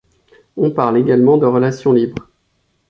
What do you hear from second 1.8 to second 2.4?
libre.